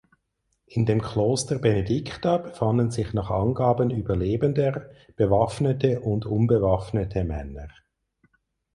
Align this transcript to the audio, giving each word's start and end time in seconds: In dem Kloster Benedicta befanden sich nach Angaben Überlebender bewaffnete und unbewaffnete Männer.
In 0.65 0.87
dem 0.87 0.99
Kloster 0.99 1.59
Benedicta 1.59 2.37
befanden 2.39 2.89
sich 2.89 3.13
nach 3.13 3.29
Angaben 3.29 3.91
Überlebender 3.91 4.89
bewaffnete 5.15 5.99
und 5.99 6.25
unbewaffnete 6.25 7.23
Männer. 7.23 7.67